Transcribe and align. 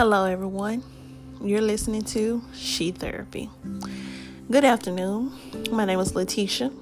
Hello, 0.00 0.24
everyone. 0.24 0.82
You're 1.42 1.60
listening 1.60 2.04
to 2.04 2.40
She 2.54 2.90
Therapy. 2.90 3.50
Good 4.50 4.64
afternoon. 4.64 5.30
My 5.70 5.84
name 5.84 6.00
is 6.00 6.14
Letitia, 6.14 6.72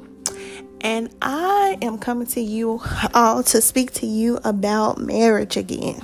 and 0.83 1.13
I 1.21 1.79
am 1.83 1.99
coming 1.99 2.29
to 2.29 2.41
you 2.41 2.81
all 3.15 3.43
to 3.43 3.61
speak 3.61 3.91
to 3.95 4.07
you 4.07 4.39
about 4.45 4.99
marriage 4.99 5.57
again. 5.57 6.01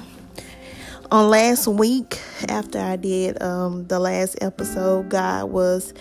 On 1.12 1.30
last 1.30 1.69
week, 1.69 2.19
after 2.48 2.80
I 2.80 2.96
did 2.96 3.41
um, 3.41 3.87
the 3.87 4.01
last 4.01 4.37
episode, 4.41 5.09
God 5.09 5.51
was 5.51 5.95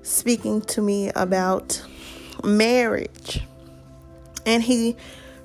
speaking 0.00 0.62
to 0.62 0.80
me 0.80 1.10
about 1.14 1.84
marriage, 2.42 3.42
and 4.46 4.62
He 4.62 4.96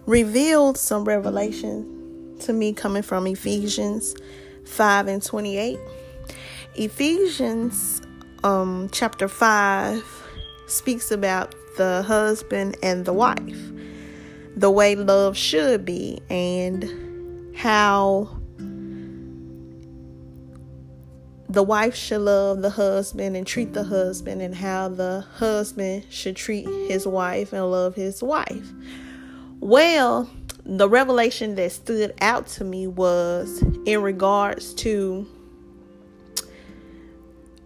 revealed 0.05 0.77
some 0.77 1.03
revelation 1.03 2.37
to 2.39 2.53
me 2.53 2.71
coming 2.71 3.03
from 3.03 3.27
Ephesians 3.27 4.15
5 4.69 5.07
and 5.07 5.23
28. 5.23 5.79
Ephesians 6.75 8.01
um, 8.43 8.87
chapter 8.91 9.27
5 9.27 10.27
speaks 10.67 11.11
about 11.11 11.55
the 11.77 12.03
husband 12.03 12.77
and 12.83 13.05
the 13.05 13.13
wife, 13.13 13.71
the 14.55 14.69
way 14.69 14.95
love 14.95 15.35
should 15.35 15.83
be, 15.85 16.21
and 16.29 17.55
how 17.55 18.29
the 21.49 21.63
wife 21.63 21.95
should 21.95 22.21
love 22.21 22.61
the 22.61 22.69
husband 22.69 23.35
and 23.35 23.47
treat 23.47 23.73
the 23.73 23.83
husband, 23.83 24.41
and 24.41 24.53
how 24.53 24.87
the 24.87 25.25
husband 25.33 26.05
should 26.09 26.35
treat 26.35 26.67
his 26.89 27.07
wife 27.07 27.51
and 27.53 27.69
love 27.71 27.95
his 27.95 28.21
wife. 28.21 28.71
Well, 29.59 30.29
the 30.77 30.87
revelation 30.87 31.55
that 31.55 31.71
stood 31.71 32.13
out 32.21 32.45
to 32.45 32.63
me 32.63 32.85
was 32.85 33.63
in 33.87 34.03
regards 34.03 34.71
to 34.75 35.27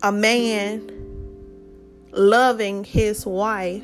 a 0.01 0.11
man 0.11 0.89
loving 2.11 2.85
his 2.85 3.25
wife 3.25 3.83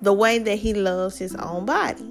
the 0.00 0.14
way 0.14 0.38
that 0.38 0.56
he 0.56 0.72
loves 0.72 1.18
his 1.18 1.34
own 1.36 1.66
body. 1.66 2.08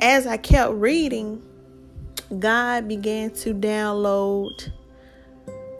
As 0.00 0.26
I 0.26 0.38
kept 0.38 0.72
reading, 0.72 1.42
God 2.38 2.88
began 2.88 3.30
to 3.30 3.52
download 3.52 4.72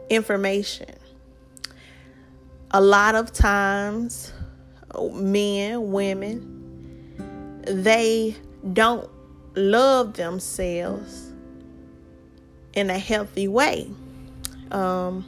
information. 0.07 0.93
A 2.69 2.79
lot 2.79 3.15
of 3.15 3.33
times, 3.33 4.31
men, 5.13 5.91
women, 5.91 6.60
they 7.65 8.35
don't 8.73 9.09
love 9.55 10.13
themselves 10.13 11.31
in 12.73 12.89
a 12.89 12.97
healthy 12.97 13.47
way. 13.47 13.89
Um, 14.71 15.25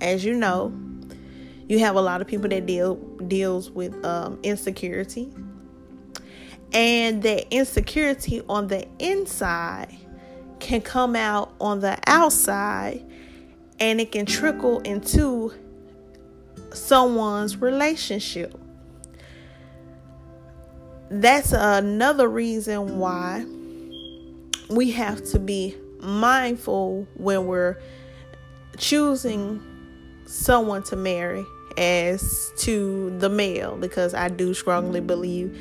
as 0.00 0.24
you 0.24 0.34
know, 0.34 0.72
you 1.68 1.78
have 1.80 1.96
a 1.96 2.00
lot 2.00 2.20
of 2.20 2.26
people 2.26 2.48
that 2.48 2.66
deal 2.66 2.96
deals 3.28 3.70
with 3.70 4.04
um, 4.04 4.38
insecurity, 4.42 5.32
and 6.72 7.22
that 7.22 7.52
insecurity 7.54 8.42
on 8.48 8.68
the 8.68 8.86
inside 8.98 9.96
can 10.58 10.80
come 10.80 11.14
out 11.16 11.52
on 11.60 11.80
the 11.80 11.98
outside, 12.06 13.04
and 13.78 14.00
it 14.00 14.12
can 14.12 14.26
trickle 14.26 14.80
into 14.80 15.52
someone's 16.72 17.56
relationship 17.56 18.59
that's 21.10 21.52
another 21.52 22.28
reason 22.28 22.98
why 22.98 23.44
we 24.68 24.92
have 24.92 25.24
to 25.24 25.38
be 25.40 25.76
mindful 25.98 27.06
when 27.14 27.46
we're 27.46 27.76
choosing 28.78 29.60
someone 30.26 30.84
to 30.84 30.96
marry 30.96 31.44
as 31.76 32.52
to 32.58 33.10
the 33.18 33.28
male 33.28 33.76
because 33.76 34.14
I 34.14 34.28
do 34.28 34.54
strongly 34.54 35.00
believe 35.00 35.58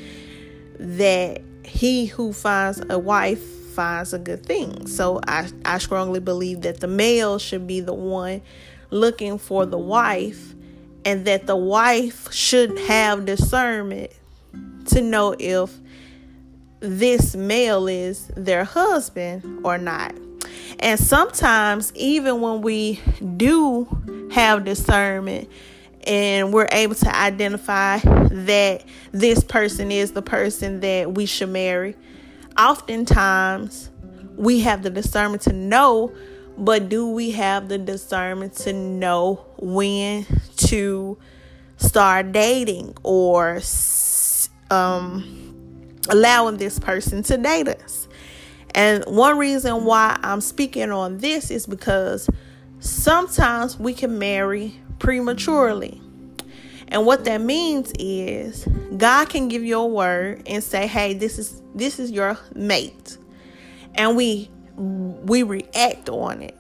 that 0.78 1.42
he 1.64 2.06
who 2.06 2.32
finds 2.32 2.82
a 2.90 3.00
wife 3.00 3.42
finds 3.74 4.14
a 4.14 4.20
good 4.20 4.46
thing. 4.46 4.86
So 4.88 5.20
I, 5.28 5.50
I 5.66 5.80
strongly 5.80 6.20
believe 6.20 6.62
that 6.62 6.80
the 6.80 6.88
male 6.88 7.40
should 7.40 7.66
be 7.66 7.80
the 7.80 7.94
one 7.94 8.42
looking 8.92 9.40
for 9.40 9.66
the 9.66 9.78
wife 9.78 10.54
and 11.06 11.26
that 11.26 11.48
the 11.48 11.56
wife 11.56 12.32
should 12.32 12.78
have 12.82 13.26
discernment 13.26 14.12
to 14.90 15.02
know 15.02 15.36
if 15.38 15.72
this 16.80 17.36
male 17.36 17.88
is 17.88 18.28
their 18.36 18.64
husband 18.64 19.62
or 19.64 19.78
not. 19.78 20.16
And 20.80 21.00
sometimes, 21.00 21.92
even 21.96 22.42
when 22.42 22.62
we 22.62 23.02
do 23.38 23.88
have 24.32 24.64
discernment 24.64 25.50
and 26.06 26.54
we're 26.54 26.70
able 26.72 26.96
to 26.96 27.16
identify 27.16 27.98
that 27.98 28.86
this 29.12 29.44
person 29.44 29.92
is 29.92 30.14
the 30.14 30.22
person 30.22 30.80
that 30.80 31.14
we 31.14 31.26
should 31.26 31.50
marry, 31.50 31.96
oftentimes 32.58 33.90
we 34.38 34.62
have 34.62 34.84
the 34.84 34.90
discernment 34.90 35.42
to 35.44 35.54
know, 35.54 36.14
but 36.58 36.88
do 36.88 37.10
we 37.10 37.32
have 37.32 37.68
the 37.68 37.78
discernment 37.78 38.54
to 38.54 38.72
know 38.72 39.46
when 39.58 40.26
to 40.56 41.18
start 41.78 42.32
dating 42.32 42.96
or 43.04 43.60
um, 44.70 45.54
allowing 46.10 46.58
this 46.58 46.80
person 46.80 47.24
to 47.24 47.38
date 47.38 47.68
us. 47.68 48.08
And 48.76 49.04
one 49.06 49.38
reason 49.38 49.84
why 49.86 50.20
I'm 50.22 50.42
speaking 50.42 50.92
on 50.92 51.18
this 51.18 51.52
is 51.52 51.66
because 51.66 52.30
sometimes 52.80 53.80
we 53.80 53.94
can 53.94 54.20
marry 54.20 54.76
prematurely. 55.00 56.02
And 56.90 57.06
what 57.06 57.26
that 57.26 57.42
means 57.42 57.94
is 58.00 58.68
God 58.98 59.30
can 59.30 59.48
give 59.48 59.64
you 59.64 59.80
a 59.80 59.86
word 59.86 60.44
and 60.48 60.64
say, 60.64 60.88
"Hey, 60.88 61.14
this 61.14 61.38
is 61.38 61.62
this 61.76 62.00
is 62.00 62.12
your 62.12 62.38
mate." 62.56 63.18
And 63.96 64.16
we 64.16 64.50
we 64.76 65.44
react 65.44 66.10
on 66.10 66.42
it. 66.42 66.58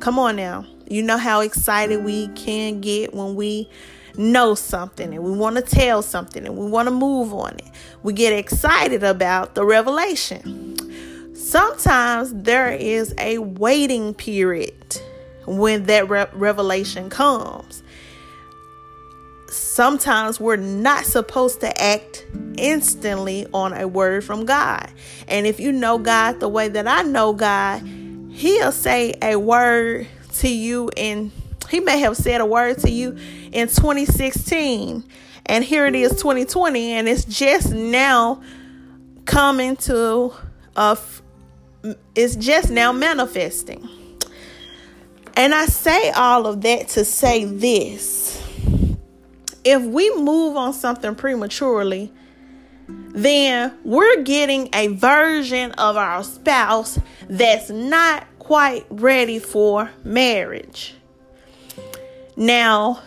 Come 0.00 0.18
on 0.18 0.36
now. 0.36 0.66
You 0.88 1.02
know 1.02 1.16
how 1.16 1.40
excited 1.40 2.04
we 2.04 2.28
can 2.28 2.80
get 2.80 3.14
when 3.14 3.36
we 3.36 3.70
know 4.16 4.54
something 4.54 5.12
and 5.12 5.22
we 5.24 5.32
want 5.32 5.56
to 5.56 5.62
tell 5.62 6.02
something 6.02 6.46
and 6.46 6.56
we 6.56 6.66
want 6.66 6.86
to 6.86 6.94
move 6.94 7.32
on 7.32 7.54
it. 7.58 7.70
We 8.02 8.12
get 8.12 8.32
excited 8.32 9.02
about 9.02 9.54
the 9.54 9.64
revelation. 9.64 11.34
Sometimes 11.34 12.32
there 12.32 12.72
is 12.72 13.14
a 13.18 13.38
waiting 13.38 14.14
period 14.14 15.00
when 15.46 15.84
that 15.84 16.08
re- 16.08 16.26
revelation 16.32 17.10
comes. 17.10 17.82
Sometimes 19.48 20.40
we're 20.40 20.56
not 20.56 21.04
supposed 21.04 21.60
to 21.60 21.82
act 21.82 22.26
instantly 22.56 23.46
on 23.52 23.72
a 23.72 23.86
word 23.86 24.24
from 24.24 24.46
God. 24.46 24.90
And 25.28 25.46
if 25.46 25.60
you 25.60 25.70
know 25.70 25.98
God 25.98 26.40
the 26.40 26.48
way 26.48 26.68
that 26.68 26.88
I 26.88 27.02
know 27.02 27.32
God, 27.32 27.82
He'll 28.30 28.72
say 28.72 29.14
a 29.22 29.36
word 29.36 30.08
to 30.34 30.48
you 30.48 30.90
in 30.96 31.30
he 31.74 31.80
may 31.80 31.98
have 31.98 32.16
said 32.16 32.40
a 32.40 32.46
word 32.46 32.78
to 32.78 32.88
you 32.88 33.16
in 33.50 33.66
2016, 33.66 35.04
and 35.46 35.64
here 35.64 35.86
it 35.86 35.96
is 35.96 36.12
2020, 36.12 36.92
and 36.92 37.08
it's 37.08 37.24
just 37.24 37.72
now 37.72 38.40
coming 39.24 39.74
to 39.76 40.32
a. 40.76 40.96
It's 42.14 42.36
just 42.36 42.70
now 42.70 42.92
manifesting. 42.92 43.88
And 45.36 45.52
I 45.52 45.66
say 45.66 46.12
all 46.12 46.46
of 46.46 46.60
that 46.60 46.88
to 46.90 47.04
say 47.04 47.44
this. 47.44 48.40
If 49.64 49.82
we 49.82 50.14
move 50.14 50.56
on 50.56 50.74
something 50.74 51.16
prematurely, 51.16 52.12
then 52.86 53.76
we're 53.82 54.22
getting 54.22 54.68
a 54.72 54.86
version 54.88 55.72
of 55.72 55.96
our 55.96 56.22
spouse 56.22 57.00
that's 57.28 57.68
not 57.68 58.28
quite 58.38 58.86
ready 58.90 59.40
for 59.40 59.90
marriage. 60.04 60.94
Now, 62.36 63.02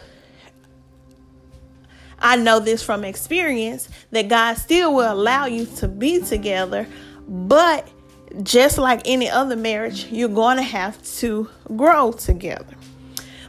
I 2.20 2.36
know 2.36 2.60
this 2.60 2.82
from 2.82 3.04
experience 3.04 3.90
that 4.12 4.28
God 4.28 4.56
still 4.56 4.94
will 4.94 5.12
allow 5.12 5.46
you 5.46 5.66
to 5.78 5.88
be 5.88 6.22
together, 6.22 6.88
but 7.28 7.88
just 8.44 8.78
like 8.78 9.02
any 9.06 9.30
other 9.30 9.56
marriage, 9.56 10.06
you're 10.06 10.30
going 10.30 10.58
to 10.58 10.64
have 10.64 11.02
to 11.18 11.50
grow 11.76 12.12
together. 12.12 12.76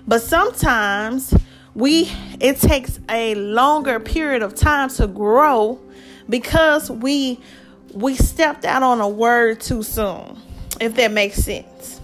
But 0.07 0.23
sometimes 0.23 1.35
we 1.75 2.11
it 2.41 2.57
takes 2.59 2.99
a 3.09 3.35
longer 3.35 4.01
period 4.01 4.43
of 4.43 4.55
time 4.55 4.89
to 4.91 5.07
grow 5.07 5.79
because 6.29 6.91
we 6.91 7.41
we 7.93 8.15
stepped 8.17 8.65
out 8.65 8.83
on 8.83 9.01
a 9.01 9.09
word 9.09 9.61
too 9.61 9.83
soon, 9.83 10.39
if 10.81 10.95
that 10.97 11.13
makes 11.13 11.37
sense. 11.37 11.98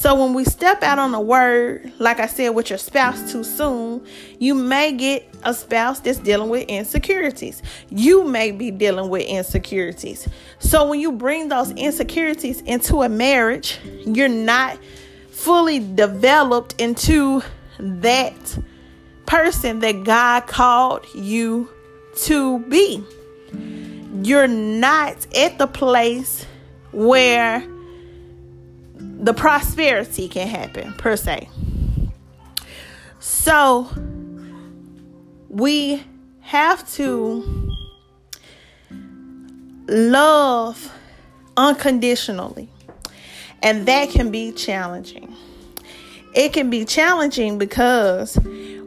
So 0.00 0.14
when 0.14 0.32
we 0.32 0.44
step 0.44 0.82
out 0.82 0.98
on 0.98 1.12
a 1.12 1.20
word, 1.20 1.92
like 1.98 2.20
I 2.20 2.26
said, 2.26 2.54
with 2.54 2.70
your 2.70 2.78
spouse 2.78 3.30
too 3.30 3.44
soon, 3.44 4.02
you 4.38 4.54
may 4.54 4.92
get 4.92 5.28
a 5.42 5.52
spouse 5.52 6.00
that's 6.00 6.16
dealing 6.16 6.48
with 6.48 6.66
insecurities. 6.68 7.62
You 7.90 8.24
may 8.24 8.50
be 8.50 8.70
dealing 8.70 9.10
with 9.10 9.26
insecurities. 9.26 10.26
So 10.58 10.88
when 10.88 11.00
you 11.00 11.12
bring 11.12 11.50
those 11.50 11.72
insecurities 11.72 12.62
into 12.62 13.02
a 13.02 13.10
marriage, 13.10 13.78
you're 14.06 14.30
not 14.30 14.78
fully 15.32 15.80
developed 15.94 16.80
into 16.80 17.42
that 17.78 18.58
person 19.26 19.80
that 19.80 20.04
God 20.04 20.46
called 20.46 21.04
you 21.14 21.68
to 22.22 22.60
be. 22.70 23.04
You're 24.22 24.48
not 24.48 25.26
at 25.36 25.58
the 25.58 25.66
place 25.66 26.46
where 26.90 27.62
the 29.20 29.34
prosperity 29.34 30.28
can 30.28 30.48
happen 30.48 30.94
per 30.94 31.14
se. 31.14 31.48
So 33.18 33.88
we 35.50 36.02
have 36.40 36.90
to 36.94 37.70
love 39.86 40.92
unconditionally, 41.56 42.70
and 43.62 43.86
that 43.86 44.08
can 44.08 44.30
be 44.30 44.52
challenging. 44.52 45.36
It 46.34 46.52
can 46.54 46.70
be 46.70 46.84
challenging 46.86 47.58
because 47.58 48.38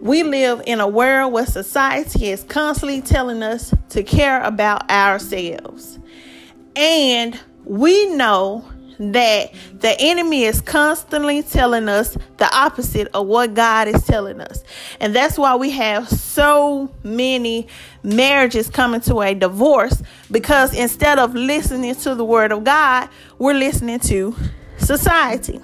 we 0.01 0.23
live 0.23 0.63
in 0.65 0.79
a 0.79 0.87
world 0.87 1.31
where 1.31 1.45
society 1.45 2.29
is 2.29 2.43
constantly 2.45 3.01
telling 3.01 3.43
us 3.43 3.73
to 3.89 4.01
care 4.01 4.41
about 4.41 4.89
ourselves. 4.89 5.99
And 6.75 7.39
we 7.65 8.07
know 8.15 8.65
that 8.99 9.53
the 9.79 9.95
enemy 9.99 10.43
is 10.43 10.61
constantly 10.61 11.41
telling 11.43 11.89
us 11.89 12.17
the 12.37 12.55
opposite 12.55 13.07
of 13.13 13.27
what 13.27 13.53
God 13.53 13.87
is 13.87 14.03
telling 14.05 14.41
us. 14.41 14.63
And 14.99 15.15
that's 15.15 15.37
why 15.37 15.55
we 15.55 15.71
have 15.71 16.07
so 16.07 16.91
many 17.03 17.67
marriages 18.03 18.69
coming 18.69 19.01
to 19.01 19.21
a 19.21 19.33
divorce 19.33 20.01
because 20.31 20.73
instead 20.73 21.19
of 21.19 21.33
listening 21.33 21.95
to 21.95 22.15
the 22.15 22.25
word 22.25 22.51
of 22.51 22.63
God, 22.63 23.09
we're 23.37 23.53
listening 23.53 23.99
to 24.01 24.35
society. 24.77 25.59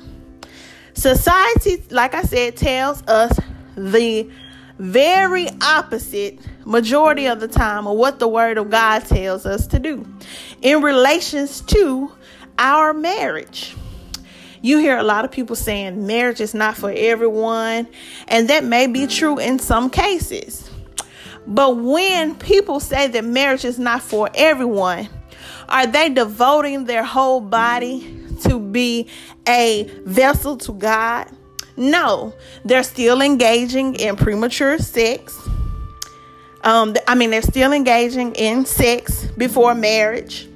Society, 0.93 1.83
like 1.91 2.13
I 2.13 2.23
said, 2.23 2.57
tells 2.57 3.01
us 3.03 3.39
the 3.75 4.29
very 4.79 5.47
opposite 5.61 6.39
majority 6.65 7.25
of 7.25 7.39
the 7.39 7.47
time 7.47 7.85
of 7.85 7.97
what 7.97 8.19
the 8.19 8.27
word 8.27 8.57
of 8.57 8.69
God 8.69 8.99
tells 9.05 9.45
us 9.45 9.67
to 9.67 9.79
do 9.79 10.05
in 10.61 10.81
relations 10.81 11.61
to 11.61 12.11
our 12.59 12.94
marriage. 12.94 13.75
You 14.61 14.77
hear 14.79 14.97
a 14.97 15.03
lot 15.03 15.23
of 15.25 15.31
people 15.31 15.56
saying 15.56 16.06
marriage 16.06 16.41
is 16.41 16.53
not 16.53 16.75
for 16.75 16.91
everyone, 16.94 17.88
and 18.27 18.50
that 18.50 18.63
may 18.65 18.88
be 18.88 19.07
true 19.07 19.39
in 19.39 19.57
some 19.57 19.89
cases. 19.89 20.69
But 21.47 21.77
when 21.77 22.35
people 22.35 22.79
say 22.79 23.07
that 23.07 23.23
marriage 23.23 23.63
is 23.63 23.79
not 23.79 24.03
for 24.03 24.29
everyone, 24.35 25.07
are 25.69 25.88
they 25.88 26.09
devoting 26.09 26.83
their 26.85 27.03
whole 27.03 27.39
body 27.39 28.17
to 28.44 28.59
be 28.59 29.07
a 29.47 29.89
vessel 30.05 30.57
to 30.57 30.73
God? 30.73 31.27
No, 31.77 32.33
they're 32.65 32.83
still 32.83 33.21
engaging 33.21 33.95
in 33.95 34.17
premature 34.17 34.77
sex. 34.77 35.39
Um, 36.62 36.95
I 37.07 37.15
mean, 37.15 37.29
they're 37.29 37.41
still 37.41 37.71
engaging 37.71 38.35
in 38.35 38.65
sex 38.65 39.25
before 39.38 39.73
marriage. 39.73 40.50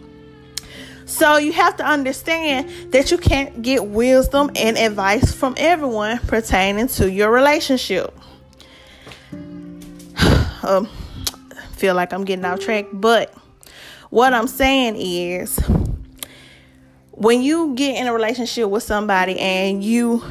So 1.05 1.37
you 1.37 1.51
have 1.53 1.75
to 1.77 1.85
understand 1.85 2.91
that 2.91 3.11
you 3.11 3.17
can't 3.17 3.61
get 3.61 3.85
wisdom 3.85 4.51
and 4.55 4.77
advice 4.77 5.33
from 5.33 5.55
everyone 5.57 6.19
pertaining 6.19 6.87
to 6.89 7.11
your 7.11 7.31
relationship. 7.31 8.17
um, 10.63 10.87
feel 11.71 11.95
like 11.95 12.13
I'm 12.13 12.23
getting 12.23 12.45
off 12.45 12.59
track, 12.61 12.85
but 12.93 13.33
what 14.09 14.33
I'm 14.33 14.47
saying 14.47 14.95
is 14.97 15.59
when 17.11 17.41
you 17.41 17.75
get 17.75 17.97
in 17.97 18.07
a 18.07 18.13
relationship 18.13 18.69
with 18.69 18.83
somebody 18.83 19.39
and 19.39 19.83
you 19.83 20.23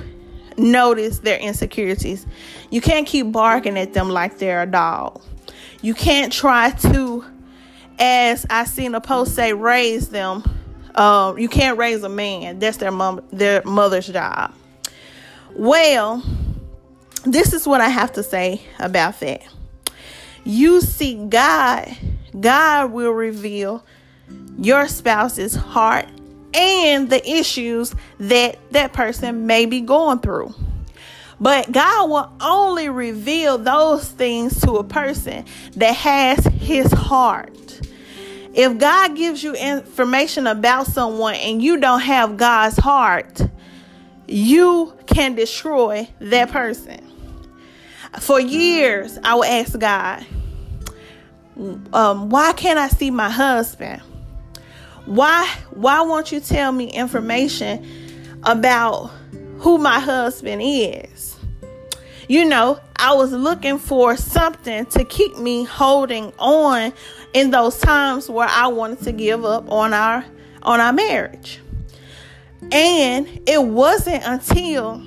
notice 0.57 1.19
their 1.19 1.39
insecurities, 1.39 2.27
you 2.71 2.81
can't 2.81 3.07
keep 3.07 3.31
barking 3.31 3.79
at 3.79 3.93
them 3.93 4.09
like 4.09 4.39
they're 4.39 4.63
a 4.63 4.67
dog. 4.67 5.23
You 5.83 5.95
can't 5.95 6.33
try 6.33 6.71
to, 6.71 7.25
as 7.99 8.47
I 8.49 8.65
seen 8.65 8.95
a 8.95 9.01
post 9.01 9.35
say, 9.35 9.53
raise 9.53 10.09
them 10.09 10.45
uh, 10.95 11.35
you 11.37 11.49
can't 11.49 11.79
raise 11.79 12.03
a 12.03 12.09
man. 12.09 12.59
That's 12.59 12.77
their 12.77 12.91
mom, 12.91 13.23
their 13.33 13.63
mother's 13.65 14.09
job. 14.09 14.55
Well, 15.55 16.23
this 17.25 17.53
is 17.53 17.67
what 17.67 17.81
I 17.81 17.89
have 17.89 18.13
to 18.13 18.23
say 18.23 18.63
about 18.79 19.21
that. 19.21 19.43
You 20.45 20.81
see 20.81 21.27
God, 21.27 21.95
God 22.39 22.91
will 22.91 23.13
reveal 23.13 23.85
your 24.59 24.89
spouse's 24.89 25.55
heart 25.55 26.09
and 26.55 27.09
the 27.09 27.31
issues 27.31 27.95
that 28.19 28.59
that 28.73 28.93
person 28.93 29.47
may 29.47 29.67
be 29.67 29.81
going 29.81 30.19
through. 30.19 30.55
But 31.41 31.73
God 31.73 32.11
will 32.11 32.33
only 32.41 32.89
reveal 32.89 33.59
those 33.59 34.09
things 34.09 34.61
to 34.61 34.77
a 34.77 34.85
person 34.85 35.45
that 35.77 35.95
has 35.97 36.45
his 36.45 36.93
heart. 36.93 37.81
If 38.55 38.79
God 38.79 39.17
gives 39.17 39.43
you 39.43 39.55
information 39.55 40.47
about 40.47 40.87
someone 40.87 41.35
and 41.35 41.63
you 41.63 41.79
don't 41.79 42.01
have 42.01 42.37
God's 42.37 42.77
heart, 42.77 43.41
you 44.27 44.93
can 45.07 45.35
destroy 45.35 46.09
that 46.21 46.51
person. 46.51 47.01
For 48.21 48.39
years, 48.39 49.19
I 49.25 49.35
would 49.35 49.49
ask 49.49 49.79
God, 49.79 50.27
um, 51.93 52.29
why 52.29 52.53
can't 52.53 52.79
I 52.79 52.89
see 52.89 53.11
my 53.11 53.31
husband? 53.31 54.03
Why 55.07 55.49
why 55.71 56.03
won't 56.03 56.31
you 56.31 56.41
tell 56.41 56.73
me 56.73 56.87
information 56.87 57.85
about 58.45 59.11
who 59.59 59.79
my 59.79 59.99
husband 59.99 60.63
is? 60.63 61.37
You 62.29 62.45
know, 62.45 62.79
I 62.97 63.15
was 63.15 63.33
looking 63.33 63.79
for 63.79 64.17
something 64.17 64.87
to 64.87 65.05
keep 65.05 65.37
me 65.39 65.65
holding 65.65 66.33
on 66.39 66.93
in 67.35 67.51
those 67.51 67.79
times 67.79 68.29
where 68.29 68.49
I 68.49 68.67
wanted 68.69 69.03
to 69.03 69.13
give 69.13 69.45
up 69.45 69.71
on 69.71 69.95
our 69.95 70.25
on 70.63 70.81
our 70.81 70.93
marriage. 70.93 71.61
And 72.71 73.27
it 73.47 73.63
wasn't 73.63 74.23
until 74.25 75.03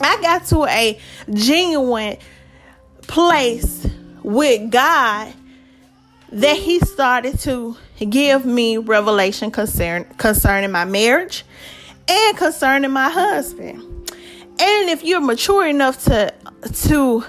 I 0.00 0.20
got 0.22 0.46
to 0.46 0.64
a 0.64 0.98
genuine 1.32 2.16
place 3.02 3.86
with 4.22 4.70
God 4.70 5.32
that 6.30 6.56
he 6.56 6.78
started 6.80 7.38
to 7.40 7.76
give 7.98 8.44
me 8.44 8.76
revelation 8.76 9.50
concern, 9.50 10.04
concerning 10.18 10.70
my 10.70 10.84
marriage 10.84 11.44
and 12.06 12.36
concerning 12.36 12.90
my 12.90 13.10
husband. 13.10 13.82
And 14.60 14.90
if 14.90 15.04
you're 15.04 15.20
mature 15.20 15.66
enough 15.66 16.04
to 16.04 16.34
to 16.84 17.24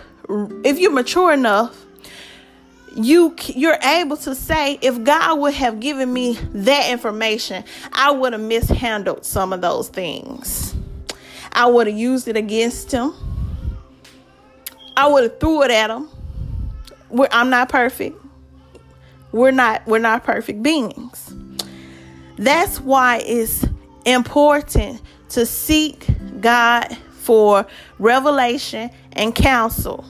if 0.64 0.80
you're 0.80 0.92
mature 0.92 1.34
enough 1.34 1.86
you 2.96 3.36
you're 3.48 3.78
able 3.82 4.18
to 4.18 4.36
say 4.36 4.80
if 4.82 5.04
God 5.04 5.40
would 5.40 5.54
have 5.54 5.80
given 5.80 6.12
me 6.12 6.38
that 6.54 6.92
information, 6.92 7.64
I 7.94 8.12
would 8.12 8.34
have 8.34 8.42
mishandled 8.42 9.26
some 9.26 9.54
of 9.54 9.62
those 9.62 9.90
things. 9.90 10.76
I 11.52 11.68
would 11.68 11.88
have 11.88 11.98
used 11.98 12.28
it 12.28 12.38
against 12.38 12.92
him. 12.92 13.14
I 14.96 15.08
would 15.08 15.24
have 15.24 15.40
threw 15.40 15.64
it 15.64 15.72
at 15.72 15.90
him. 15.90 16.10
We're, 17.10 17.30
I'm 17.32 17.50
not 17.50 17.70
perfect. 17.70 18.18
We're 19.32 19.52
not 19.52 19.86
we're 19.88 20.00
not 20.00 20.24
perfect 20.24 20.64
beings. 20.64 21.34
That's 22.38 22.80
why 22.80 23.22
it's 23.26 23.66
important 24.06 25.02
to 25.30 25.46
seek 25.46 26.08
God 26.40 26.98
for 27.12 27.68
revelation 28.00 28.90
and 29.14 29.36
counsel 29.36 30.06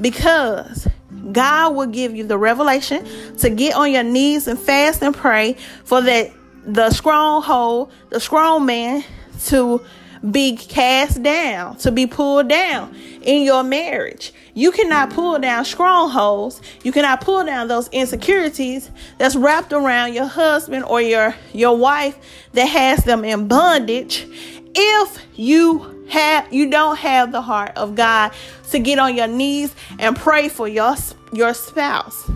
because 0.00 0.86
God 1.32 1.74
will 1.74 1.86
give 1.86 2.14
you 2.14 2.24
the 2.24 2.38
revelation 2.38 3.06
to 3.38 3.50
get 3.50 3.74
on 3.74 3.92
your 3.92 4.02
knees 4.02 4.48
and 4.48 4.58
fast 4.58 5.02
and 5.02 5.14
pray 5.14 5.56
for 5.84 6.00
that 6.02 6.32
the 6.64 6.90
stronghold, 6.90 7.90
the 8.10 8.20
strong 8.20 8.66
man 8.66 9.04
to 9.46 9.82
be 10.30 10.56
cast 10.56 11.22
down, 11.22 11.76
to 11.78 11.92
be 11.92 12.06
pulled 12.06 12.48
down 12.48 12.94
in 13.22 13.42
your 13.42 13.62
marriage. 13.62 14.32
You 14.54 14.72
cannot 14.72 15.10
pull 15.10 15.38
down 15.38 15.64
strongholds. 15.64 16.60
You 16.82 16.92
cannot 16.92 17.20
pull 17.20 17.44
down 17.44 17.68
those 17.68 17.88
insecurities 17.88 18.90
that's 19.18 19.36
wrapped 19.36 19.72
around 19.72 20.14
your 20.14 20.26
husband 20.26 20.84
or 20.84 21.00
your 21.00 21.34
your 21.52 21.76
wife 21.76 22.18
that 22.52 22.66
has 22.66 23.04
them 23.04 23.24
in 23.24 23.46
bondage 23.46 24.26
if 24.74 25.24
you 25.36 25.97
have 26.08 26.52
you 26.52 26.70
don't 26.70 26.96
have 26.98 27.32
the 27.32 27.42
heart 27.42 27.72
of 27.76 27.94
God 27.94 28.32
to 28.70 28.78
get 28.78 28.98
on 28.98 29.16
your 29.16 29.26
knees 29.26 29.74
and 29.98 30.16
pray 30.16 30.48
for 30.48 30.68
your 30.68 30.96
your 31.32 31.54
spouse. 31.54 32.30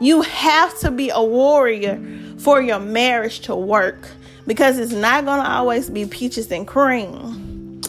You 0.00 0.22
have 0.22 0.78
to 0.80 0.90
be 0.90 1.10
a 1.10 1.22
warrior 1.22 2.02
for 2.38 2.60
your 2.60 2.80
marriage 2.80 3.40
to 3.40 3.54
work 3.54 4.08
because 4.46 4.78
it's 4.78 4.92
not 4.92 5.24
going 5.24 5.42
to 5.42 5.48
always 5.48 5.88
be 5.88 6.04
peaches 6.04 6.50
and 6.50 6.66
cream, 6.66 7.80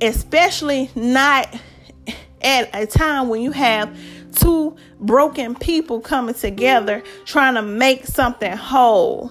especially 0.00 0.90
not 0.94 1.54
at 2.40 2.68
a 2.74 2.86
time 2.86 3.28
when 3.28 3.40
you 3.40 3.52
have 3.52 3.96
two 4.34 4.74
broken 5.00 5.54
people 5.54 6.00
coming 6.00 6.34
together 6.34 7.02
trying 7.24 7.54
to 7.54 7.62
make 7.62 8.06
something 8.06 8.56
whole. 8.56 9.30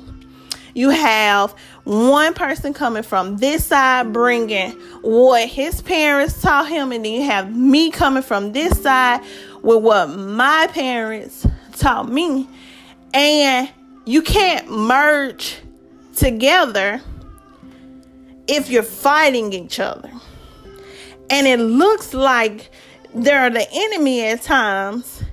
You 0.73 0.89
have 0.89 1.51
one 1.83 2.33
person 2.33 2.73
coming 2.73 3.03
from 3.03 3.37
this 3.37 3.65
side 3.65 4.13
bringing 4.13 4.71
what 5.01 5.47
his 5.47 5.81
parents 5.81 6.41
taught 6.41 6.69
him, 6.69 6.91
and 6.91 7.03
then 7.03 7.11
you 7.11 7.23
have 7.23 7.55
me 7.55 7.91
coming 7.91 8.23
from 8.23 8.51
this 8.51 8.81
side 8.81 9.21
with 9.61 9.83
what 9.83 10.07
my 10.07 10.67
parents 10.71 11.45
taught 11.77 12.09
me. 12.09 12.47
And 13.13 13.69
you 14.05 14.21
can't 14.21 14.69
merge 14.69 15.57
together 16.15 17.01
if 18.47 18.69
you're 18.69 18.83
fighting 18.83 19.53
each 19.53 19.79
other. 19.79 20.11
And 21.29 21.47
it 21.47 21.59
looks 21.59 22.13
like 22.13 22.69
they're 23.13 23.49
the 23.49 23.67
enemy 23.71 24.25
at 24.25 24.41
times, 24.41 25.23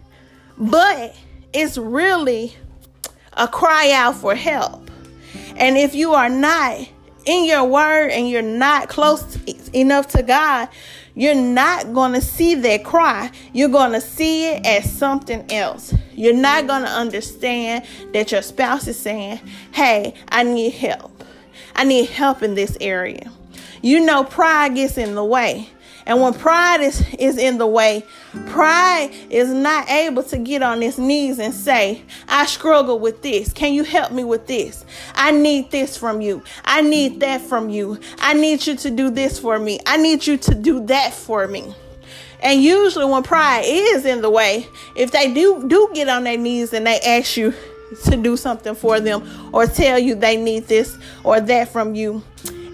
but 0.56 1.14
it's 1.52 1.78
really 1.78 2.56
a 3.32 3.48
cry 3.48 3.90
out 3.92 4.16
for 4.16 4.34
help. 4.34 4.87
And 5.58 5.76
if 5.76 5.94
you 5.94 6.14
are 6.14 6.28
not 6.28 6.88
in 7.26 7.44
your 7.44 7.64
word 7.64 8.10
and 8.10 8.28
you're 8.28 8.42
not 8.42 8.88
close 8.88 9.36
enough 9.74 10.08
to 10.08 10.22
God, 10.22 10.68
you're 11.14 11.34
not 11.34 11.92
going 11.92 12.12
to 12.12 12.20
see 12.20 12.54
that 12.54 12.84
cry. 12.84 13.30
You're 13.52 13.68
going 13.68 13.92
to 13.92 14.00
see 14.00 14.46
it 14.46 14.64
as 14.64 14.90
something 14.90 15.50
else. 15.50 15.92
You're 16.12 16.32
not 16.32 16.68
going 16.68 16.82
to 16.82 16.88
understand 16.88 17.84
that 18.12 18.30
your 18.30 18.40
spouse 18.40 18.86
is 18.86 18.98
saying, 18.98 19.40
Hey, 19.72 20.14
I 20.28 20.44
need 20.44 20.74
help. 20.74 21.24
I 21.74 21.84
need 21.84 22.08
help 22.08 22.42
in 22.42 22.54
this 22.54 22.76
area. 22.80 23.32
You 23.82 24.04
know, 24.04 24.24
pride 24.24 24.76
gets 24.76 24.96
in 24.96 25.14
the 25.14 25.24
way. 25.24 25.68
And 26.08 26.22
when 26.22 26.32
pride 26.32 26.80
is, 26.80 27.06
is 27.18 27.36
in 27.36 27.58
the 27.58 27.66
way, 27.66 28.02
pride 28.46 29.10
is 29.28 29.50
not 29.50 29.90
able 29.90 30.22
to 30.24 30.38
get 30.38 30.62
on 30.62 30.82
its 30.82 30.96
knees 30.96 31.38
and 31.38 31.52
say, 31.52 32.02
I 32.26 32.46
struggle 32.46 32.98
with 32.98 33.20
this. 33.20 33.52
Can 33.52 33.74
you 33.74 33.84
help 33.84 34.10
me 34.10 34.24
with 34.24 34.46
this? 34.46 34.86
I 35.14 35.32
need 35.32 35.70
this 35.70 35.98
from 35.98 36.22
you. 36.22 36.42
I 36.64 36.80
need 36.80 37.20
that 37.20 37.42
from 37.42 37.68
you. 37.68 38.00
I 38.20 38.32
need 38.32 38.66
you 38.66 38.74
to 38.76 38.90
do 38.90 39.10
this 39.10 39.38
for 39.38 39.58
me. 39.58 39.80
I 39.84 39.98
need 39.98 40.26
you 40.26 40.38
to 40.38 40.54
do 40.54 40.84
that 40.86 41.12
for 41.12 41.46
me. 41.46 41.74
And 42.40 42.62
usually 42.62 43.04
when 43.04 43.22
pride 43.22 43.64
is 43.66 44.06
in 44.06 44.22
the 44.22 44.30
way, 44.30 44.66
if 44.96 45.10
they 45.10 45.34
do 45.34 45.68
do 45.68 45.90
get 45.92 46.08
on 46.08 46.24
their 46.24 46.38
knees 46.38 46.72
and 46.72 46.86
they 46.86 47.00
ask 47.00 47.36
you 47.36 47.52
to 48.04 48.16
do 48.16 48.36
something 48.38 48.74
for 48.74 48.98
them 48.98 49.28
or 49.52 49.66
tell 49.66 49.98
you 49.98 50.14
they 50.14 50.36
need 50.36 50.68
this 50.68 50.96
or 51.22 51.40
that 51.40 51.68
from 51.68 51.94
you, 51.94 52.22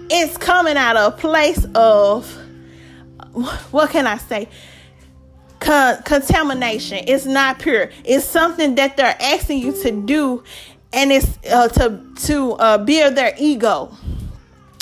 it's 0.09 0.37
coming 0.37 0.77
out 0.77 0.95
of 0.95 1.13
a 1.13 1.17
place 1.17 1.65
of 1.73 2.44
what 3.71 3.89
can 3.89 4.07
I 4.07 4.17
say? 4.17 4.47
Con- 5.59 6.01
contamination. 6.03 7.03
It's 7.07 7.25
not 7.25 7.59
pure. 7.59 7.89
It's 8.03 8.25
something 8.25 8.75
that 8.75 8.97
they're 8.97 9.17
asking 9.19 9.59
you 9.59 9.73
to 9.83 9.91
do, 9.91 10.43
and 10.93 11.11
it's 11.11 11.37
uh, 11.49 11.67
to 11.69 12.01
to 12.27 12.53
uh, 12.53 12.77
build 12.79 13.15
their 13.15 13.33
ego. 13.37 13.91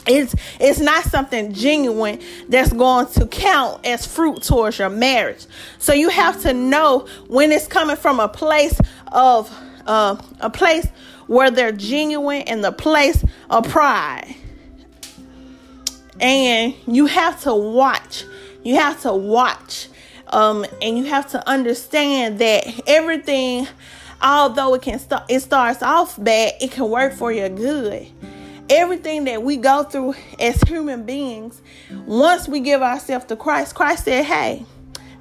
It's 0.06 0.36
it's 0.60 0.80
not 0.80 1.04
something 1.06 1.54
genuine 1.54 2.20
that's 2.50 2.74
going 2.74 3.08
to 3.14 3.26
count 3.26 3.86
as 3.86 4.06
fruit 4.06 4.44
towards 4.44 4.78
your 4.78 4.90
marriage. 4.90 5.46
So 5.80 5.94
you 5.94 6.10
have 6.10 6.42
to 6.44 6.54
know 6.54 7.08
when 7.28 7.52
it's 7.52 7.68
coming 7.68 7.96
from 7.96 8.20
a 8.20 8.28
place 8.28 8.80
of 9.12 9.50
uh, 9.88 10.22
a 10.42 10.50
place 10.50 10.88
where 11.28 11.50
they're 11.50 11.72
genuine 11.72 12.44
and 12.44 12.64
the 12.64 12.72
place 12.72 13.24
of 13.50 13.68
pride. 13.70 14.36
And 16.20 16.76
you 16.86 17.06
have 17.08 17.42
to 17.44 17.56
watch 17.56 18.26
you 18.64 18.76
have 18.76 19.02
to 19.02 19.14
watch 19.14 19.90
um, 20.28 20.66
and 20.82 20.98
you 20.98 21.06
have 21.06 21.30
to 21.32 21.48
understand 21.50 22.40
that 22.40 22.66
everything, 22.88 23.68
although 24.22 24.74
it 24.74 24.82
can 24.82 25.00
start, 25.00 25.24
it 25.30 25.42
starts 25.42 25.84
off 25.84 26.22
bad, 26.22 26.54
it 26.60 26.72
can 26.72 26.90
work 26.90 27.14
for 27.14 27.32
your 27.32 27.50
good. 27.50 28.08
Everything 28.70 29.26
that 29.26 29.44
we 29.44 29.58
go 29.58 29.84
through 29.84 30.16
as 30.40 30.60
human 30.64 31.06
beings, 31.06 31.62
once 32.06 32.48
we 32.48 32.62
give 32.62 32.82
ourselves 32.82 33.26
to 33.26 33.36
Christ, 33.36 33.76
Christ 33.76 34.06
said, 34.06 34.26
Hey, 34.26 34.66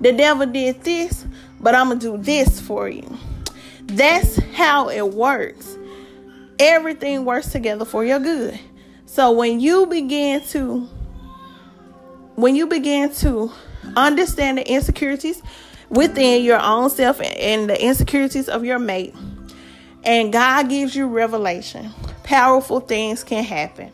the 0.01 0.13
devil 0.13 0.47
did 0.47 0.83
this, 0.83 1.27
but 1.61 1.75
I'm 1.75 1.89
gonna 1.89 2.01
do 2.01 2.17
this 2.17 2.61
for 2.61 2.89
you. 2.89 3.19
That's 3.85 4.41
how 4.55 4.89
it 4.89 5.13
works. 5.13 5.77
Everything 6.59 7.25
works 7.25 7.51
together 7.51 7.85
for 7.85 8.05
your 8.05 8.21
good. 8.21 8.59
So 9.05 9.33
when 9.33 9.61
you 9.61 9.87
begin 9.87 10.41
to 10.49 10.89
when 12.35 12.57
you 12.57 12.67
begin 12.67 13.13
to 13.15 13.53
understand 13.97 14.59
the 14.59 14.71
insecurities 14.71 15.43
within 15.89 16.43
your 16.43 16.61
own 16.61 16.89
self 16.91 17.21
and 17.21 17.69
the 17.69 17.83
insecurities 17.83 18.49
of 18.49 18.65
your 18.65 18.79
mate, 18.79 19.15
and 20.05 20.33
God 20.33 20.69
gives 20.69 20.97
you 20.97 21.07
revelation, 21.07 21.91
powerful 22.25 22.81
things 22.81 23.23
can 23.23 23.45
happen. 23.45 23.93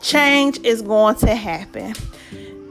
Change 0.00 0.58
is 0.60 0.82
going 0.82 1.16
to 1.16 1.34
happen. 1.34 1.94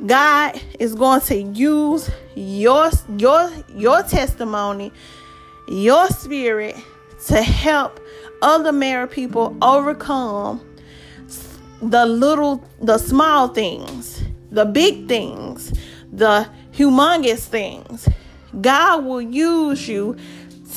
God 0.06 0.60
is 0.80 0.96
going 0.96 1.22
to 1.22 1.41
use 1.41 2.10
your 2.36 2.89
your 3.18 3.51
your 3.75 4.01
testimony, 4.03 4.91
your 5.68 6.08
spirit 6.08 6.75
to 7.27 7.41
help 7.41 8.00
other 8.41 8.72
married 8.72 9.12
people 9.12 9.56
overcome 9.62 10.60
the 11.82 12.06
little 12.06 12.63
the 12.82 12.98
small 12.98 13.48
things 13.48 14.24
the 14.51 14.65
big 14.65 15.08
things, 15.08 15.74
the 16.12 16.48
humongous 16.74 17.48
things. 17.48 18.08
God 18.60 19.05
will 19.05 19.22
use 19.22 19.88
you 19.88 20.17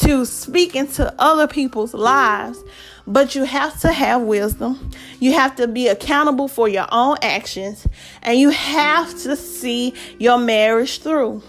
to 0.00 0.24
speak 0.24 0.74
into 0.74 1.12
other 1.18 1.46
people's 1.46 1.94
lives, 1.94 2.62
but 3.06 3.34
you 3.34 3.44
have 3.44 3.80
to 3.80 3.92
have 3.92 4.22
wisdom. 4.22 4.90
You 5.20 5.32
have 5.32 5.56
to 5.56 5.68
be 5.68 5.88
accountable 5.88 6.48
for 6.48 6.68
your 6.68 6.86
own 6.90 7.16
actions, 7.22 7.86
and 8.22 8.38
you 8.38 8.50
have 8.50 9.10
to 9.22 9.36
see 9.36 9.94
your 10.18 10.38
marriage 10.38 11.00
through. 11.00 11.42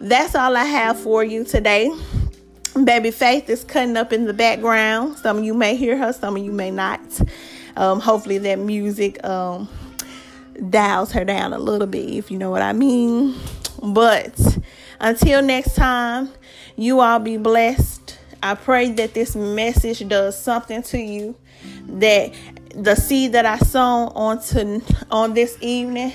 That's 0.00 0.34
all 0.34 0.56
I 0.56 0.64
have 0.64 0.98
for 0.98 1.24
you 1.24 1.44
today. 1.44 1.90
Baby 2.82 3.12
Faith 3.12 3.48
is 3.48 3.62
cutting 3.62 3.96
up 3.96 4.12
in 4.12 4.24
the 4.24 4.34
background. 4.34 5.16
Some 5.18 5.38
of 5.38 5.44
you 5.44 5.54
may 5.54 5.76
hear 5.76 5.96
her, 5.96 6.12
some 6.12 6.36
of 6.36 6.44
you 6.44 6.52
may 6.52 6.72
not. 6.72 7.00
Um, 7.76 8.00
hopefully, 8.00 8.38
that 8.38 8.58
music 8.58 9.24
um, 9.24 9.68
dials 10.70 11.12
her 11.12 11.24
down 11.24 11.52
a 11.52 11.58
little 11.58 11.86
bit, 11.86 12.08
if 12.10 12.30
you 12.30 12.38
know 12.38 12.50
what 12.50 12.62
I 12.62 12.72
mean. 12.72 13.34
But 13.82 14.58
until 15.00 15.42
next 15.42 15.74
time, 15.74 16.30
you 16.76 17.00
all 17.00 17.18
be 17.18 17.36
blessed. 17.36 18.18
I 18.42 18.54
pray 18.54 18.90
that 18.92 19.14
this 19.14 19.34
message 19.34 20.06
does 20.08 20.40
something 20.40 20.82
to 20.84 20.98
you. 20.98 21.34
That 21.86 22.32
the 22.74 22.94
seed 22.94 23.32
that 23.32 23.46
I 23.46 23.58
sown 23.58 24.08
onto 24.14 24.80
on 25.10 25.34
this 25.34 25.56
evening, 25.60 26.12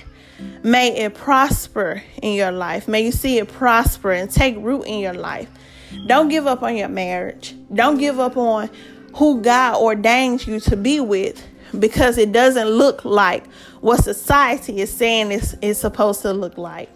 may 0.63 0.95
it 0.95 1.15
prosper 1.15 2.03
in 2.21 2.33
your 2.33 2.51
life. 2.51 2.87
May 2.87 3.05
you 3.05 3.11
see 3.11 3.39
it 3.39 3.47
prosper 3.47 4.11
and 4.11 4.29
take 4.29 4.57
root 4.57 4.83
in 4.83 4.99
your 4.99 5.13
life. 5.13 5.49
Don't 6.05 6.29
give 6.29 6.45
up 6.45 6.61
on 6.61 6.75
your 6.75 6.89
marriage. 6.89 7.55
Don't 7.73 7.97
give 7.97 8.19
up 8.19 8.37
on 8.37 8.69
who 9.15 9.41
God 9.41 9.81
ordained 9.81 10.45
you 10.45 10.59
to 10.61 10.77
be 10.77 10.99
with 10.99 11.43
because 11.77 12.17
it 12.17 12.31
doesn't 12.31 12.67
look 12.67 13.05
like 13.05 13.45
what 13.81 14.03
society 14.03 14.81
is 14.81 14.91
saying 14.91 15.31
is, 15.31 15.55
is 15.61 15.77
supposed 15.77 16.21
to 16.23 16.33
look 16.33 16.57
like. 16.57 16.89